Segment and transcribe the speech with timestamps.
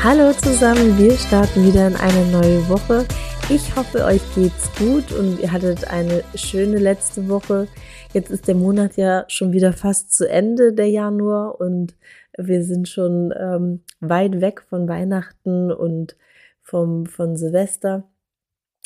[0.00, 3.04] Hallo zusammen, wir starten wieder in eine neue Woche.
[3.50, 7.66] Ich hoffe, euch geht's gut und ihr hattet eine schöne letzte Woche.
[8.14, 11.96] Jetzt ist der Monat ja schon wieder fast zu Ende, der Januar, und
[12.38, 16.16] wir sind schon ähm, weit weg von Weihnachten und
[16.62, 18.08] vom, von Silvester.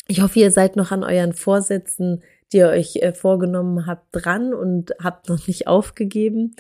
[0.08, 2.22] Ich hoffe, ihr seid noch an euren Vorsätzen,
[2.52, 6.56] die ihr euch äh, vorgenommen habt, dran und habt noch nicht aufgegeben.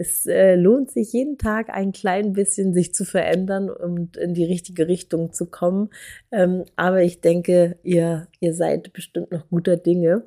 [0.00, 4.46] Es äh, lohnt sich jeden Tag ein klein bisschen sich zu verändern und in die
[4.46, 5.90] richtige Richtung zu kommen.
[6.32, 10.24] Ähm, aber ich denke, ihr, ihr seid bestimmt noch guter Dinge.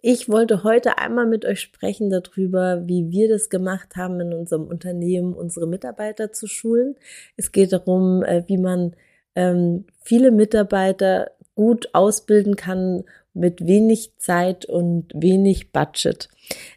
[0.00, 4.66] Ich wollte heute einmal mit euch sprechen darüber, wie wir das gemacht haben in unserem
[4.66, 6.94] Unternehmen, unsere Mitarbeiter zu schulen.
[7.36, 8.96] Es geht darum, äh, wie man
[9.34, 13.04] ähm, viele Mitarbeiter gut ausbilden kann
[13.34, 16.30] mit wenig Zeit und wenig Budget.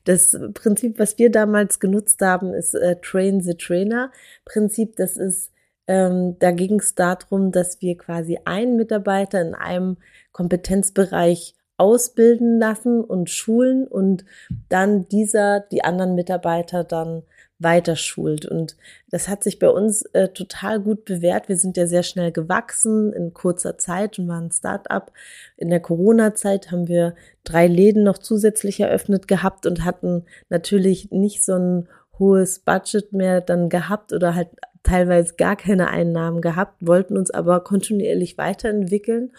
[0.06, 4.12] Das Prinzip, was wir damals genutzt haben, ist äh, Train the Trainer
[4.46, 4.96] Prinzip.
[4.96, 5.52] Das ist,
[5.88, 9.98] ähm, da ging es darum, dass wir quasi einen Mitarbeiter in einem
[10.32, 14.26] Kompetenzbereich ausbilden lassen und schulen und
[14.68, 17.24] dann dieser die anderen Mitarbeiter dann
[17.60, 18.46] weiter schult.
[18.46, 18.76] Und
[19.10, 21.50] das hat sich bei uns äh, total gut bewährt.
[21.50, 25.12] Wir sind ja sehr schnell gewachsen in kurzer Zeit und waren ein Start-up.
[25.58, 31.44] In der Corona-Zeit haben wir drei Läden noch zusätzlich eröffnet gehabt und hatten natürlich nicht
[31.44, 34.50] so ein hohes Budget mehr dann gehabt oder halt
[34.84, 39.34] teilweise gar keine Einnahmen gehabt, wollten uns aber kontinuierlich weiterentwickeln.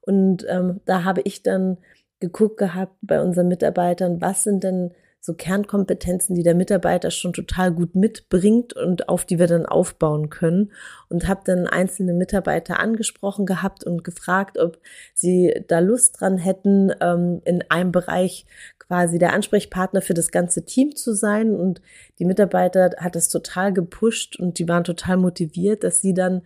[0.00, 1.78] Und ähm, da habe ich dann
[2.20, 4.92] geguckt gehabt bei unseren Mitarbeitern, was sind denn
[5.26, 10.30] so Kernkompetenzen, die der Mitarbeiter schon total gut mitbringt und auf die wir dann aufbauen
[10.30, 10.70] können.
[11.08, 14.78] Und habe dann einzelne Mitarbeiter angesprochen gehabt und gefragt, ob
[15.14, 18.46] sie da Lust dran hätten, ähm, in einem Bereich
[18.78, 21.56] quasi der Ansprechpartner für das ganze Team zu sein.
[21.56, 21.82] Und
[22.20, 26.42] die Mitarbeiter hat das total gepusht und die waren total motiviert, dass sie dann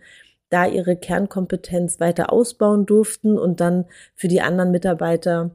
[0.49, 3.85] da ihre Kernkompetenz weiter ausbauen durften und dann
[4.15, 5.51] für die anderen Mitarbeiter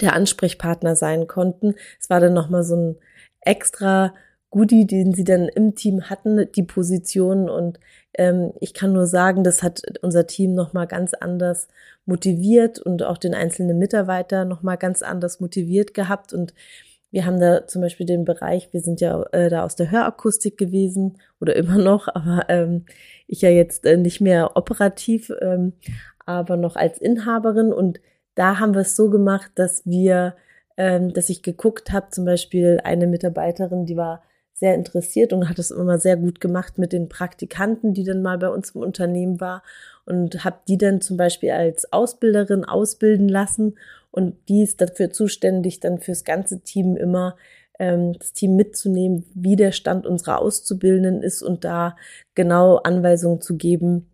[0.00, 1.74] der Ansprechpartner sein konnten.
[2.00, 2.96] Es war dann nochmal so ein
[3.40, 4.14] extra
[4.50, 7.48] Goodie, den sie dann im Team hatten, die Position.
[7.48, 7.80] Und
[8.14, 11.68] ähm, ich kann nur sagen, das hat unser Team nochmal ganz anders
[12.04, 16.32] motiviert und auch den einzelnen Mitarbeiter nochmal ganz anders motiviert gehabt.
[16.32, 16.52] Und
[17.10, 20.58] wir haben da zum Beispiel den Bereich, wir sind ja äh, da aus der Hörakustik
[20.58, 22.84] gewesen oder immer noch, aber ähm,
[23.26, 25.72] ich ja jetzt äh, nicht mehr operativ, ähm,
[26.26, 28.00] aber noch als Inhaberin und
[28.34, 30.34] da haben wir es so gemacht, dass wir,
[30.76, 34.22] ähm, dass ich geguckt habe, zum Beispiel eine Mitarbeiterin, die war
[34.54, 38.38] sehr interessiert und hat es immer sehr gut gemacht mit den Praktikanten, die dann mal
[38.38, 39.62] bei uns im Unternehmen war
[40.04, 43.76] und habe die dann zum Beispiel als Ausbilderin ausbilden lassen
[44.12, 47.36] und die ist dafür zuständig, dann fürs ganze Team immer
[47.78, 51.96] ähm, das Team mitzunehmen, wie der Stand unserer Auszubildenden ist und da
[52.34, 54.10] genau Anweisungen zu geben,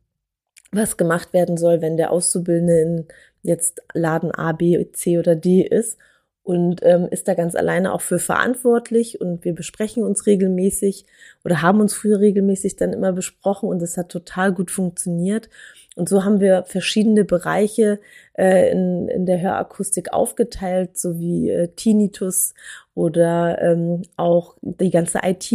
[0.72, 3.06] was gemacht werden soll, wenn der Auszubildende in
[3.42, 5.98] jetzt Laden A, B, C oder D ist
[6.42, 11.04] und ähm, ist da ganz alleine auch für verantwortlich und wir besprechen uns regelmäßig
[11.44, 15.50] oder haben uns früher regelmäßig dann immer besprochen und es hat total gut funktioniert.
[15.98, 17.98] Und so haben wir verschiedene Bereiche
[18.34, 22.54] äh, in, in der Hörakustik aufgeteilt, so wie äh, Tinnitus
[22.94, 25.50] oder ähm, auch die ganze IT.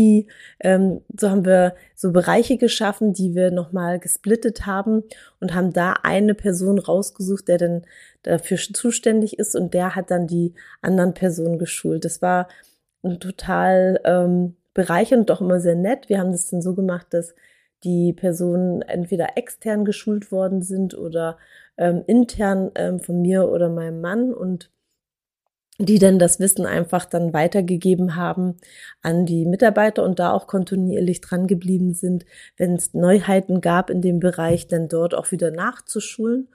[0.60, 5.04] Ähm, so haben wir so Bereiche geschaffen, die wir nochmal gesplittet haben
[5.40, 7.86] und haben da eine Person rausgesucht, der dann
[8.24, 12.04] dafür zuständig ist und der hat dann die anderen Personen geschult.
[12.04, 12.50] Das war
[13.22, 16.10] total ähm, bereichernd und doch immer sehr nett.
[16.10, 17.34] Wir haben das dann so gemacht, dass
[17.84, 21.38] die Personen entweder extern geschult worden sind oder
[21.78, 24.70] ähm, intern ähm, von mir oder meinem Mann und
[25.80, 28.58] die dann das Wissen einfach dann weitergegeben haben
[29.02, 32.26] an die Mitarbeiter und da auch kontinuierlich dran geblieben sind,
[32.58, 36.48] wenn es Neuheiten gab in dem Bereich, dann dort auch wieder nachzuschulen.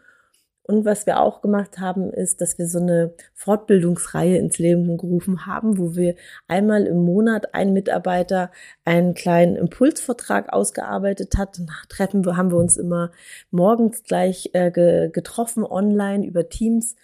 [0.71, 5.47] Und was wir auch gemacht haben, ist, dass wir so eine Fortbildungsreihe ins Leben gerufen
[5.47, 6.15] haben, wo wir
[6.47, 8.50] einmal im Monat ein Mitarbeiter
[8.85, 11.59] einen kleinen Impulsvertrag ausgearbeitet hat.
[11.59, 13.12] Dann treffen wir, haben wir uns immer
[13.50, 16.97] morgens gleich äh, getroffen online über Teams.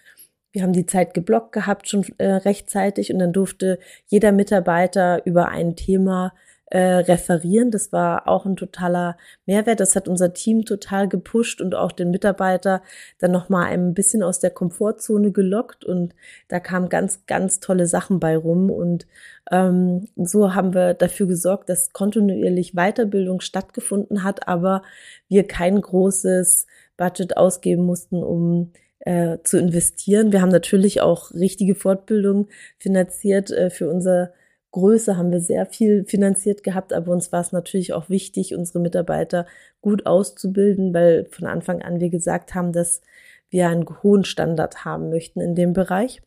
[0.53, 3.79] Wir haben die Zeit geblockt gehabt schon äh, rechtzeitig und dann durfte
[4.09, 6.35] jeder Mitarbeiter über ein Thema
[6.67, 7.71] äh, referieren.
[7.71, 9.17] Das war auch ein totaler
[9.47, 9.81] Mehrwert.
[9.81, 12.83] Das hat unser Team total gepusht und auch den Mitarbeiter
[13.19, 16.15] dann nochmal ein bisschen aus der Komfortzone gelockt und
[16.49, 19.07] da kamen ganz, ganz tolle Sachen bei rum und
[19.51, 24.83] ähm, so haben wir dafür gesorgt, dass kontinuierlich Weiterbildung stattgefunden hat, aber
[25.29, 30.33] wir kein großes Budget ausgeben mussten, um äh, zu investieren.
[30.33, 34.33] Wir haben natürlich auch richtige Fortbildung finanziert äh, für unser
[34.75, 38.81] Größe haben wir sehr viel finanziert gehabt, aber uns war es natürlich auch wichtig, unsere
[38.81, 39.47] Mitarbeiter
[39.81, 43.01] gut auszubilden, weil von Anfang an wir gesagt haben, dass
[43.51, 46.23] wir einen hohen Standard haben möchten in dem Bereich.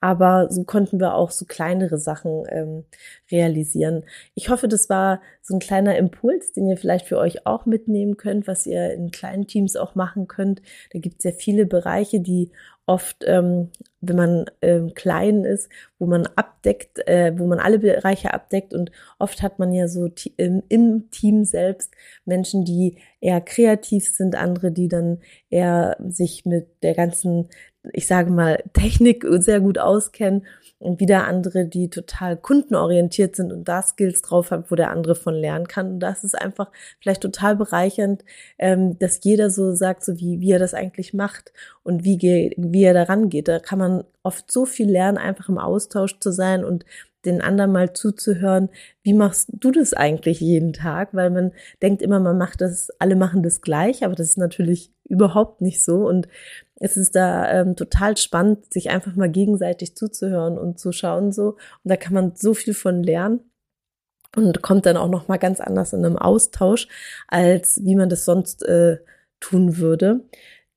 [0.00, 2.84] Aber so konnten wir auch so kleinere Sachen ähm,
[3.32, 4.04] realisieren.
[4.36, 8.16] Ich hoffe, das war so ein kleiner Impuls, den ihr vielleicht für euch auch mitnehmen
[8.16, 10.62] könnt, was ihr in kleinen Teams auch machen könnt.
[10.92, 12.52] Da gibt es ja viele Bereiche, die
[12.88, 13.70] oft, ähm,
[14.00, 15.68] wenn man ähm, klein ist,
[15.98, 20.08] wo man abdeckt, äh, wo man alle Bereiche abdeckt und oft hat man ja so
[20.36, 21.92] im, im Team selbst
[22.24, 25.18] Menschen, die eher kreativ sind, andere, die dann
[25.50, 27.48] eher sich mit der ganzen
[27.92, 30.46] ich sage mal, Technik sehr gut auskennen
[30.78, 35.14] und wieder andere, die total kundenorientiert sind und da Skills drauf haben, wo der andere
[35.14, 35.94] von lernen kann.
[35.94, 36.70] Und das ist einfach
[37.00, 38.24] vielleicht total bereichernd,
[38.58, 41.52] ähm, dass jeder so sagt, so wie, wie er das eigentlich macht
[41.82, 43.48] und wie, wie er daran geht.
[43.48, 46.84] Da kann man oft so viel lernen, einfach im Austausch zu sein und
[47.24, 48.68] den anderen mal zuzuhören,
[49.02, 51.10] wie machst du das eigentlich jeden Tag?
[51.12, 51.52] Weil man
[51.82, 55.84] denkt immer, man macht das, alle machen das gleich, aber das ist natürlich überhaupt nicht
[55.84, 56.06] so.
[56.06, 56.28] Und
[56.76, 61.50] es ist da ähm, total spannend, sich einfach mal gegenseitig zuzuhören und zu schauen so.
[61.50, 63.40] Und da kann man so viel von lernen
[64.36, 66.86] und kommt dann auch noch mal ganz anders in einem Austausch,
[67.26, 68.98] als wie man das sonst äh,
[69.40, 70.20] tun würde.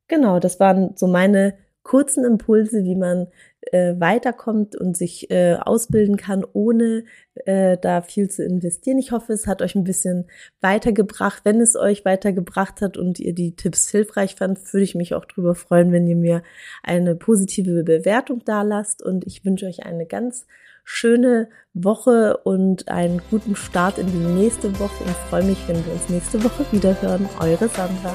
[0.08, 3.28] Genau, das waren so meine kurzen Impulse, wie man
[3.62, 7.04] äh, weiterkommt und sich äh, ausbilden kann, ohne
[7.46, 8.98] äh, da viel zu investieren.
[8.98, 10.26] Ich hoffe, es hat euch ein bisschen
[10.62, 11.42] weitergebracht.
[11.44, 15.26] Wenn es euch weitergebracht hat und ihr die Tipps hilfreich fand, würde ich mich auch
[15.26, 16.44] darüber freuen, wenn ihr mir
[16.84, 19.04] eine positive Bewertung da lasst.
[19.04, 20.48] Und ich wünsche euch eine ganz
[20.84, 25.94] schöne Woche und einen guten Start in die nächste Woche und freue mich, wenn wir
[25.94, 27.30] uns nächste Woche wieder hören.
[27.40, 28.14] Eure Sandra.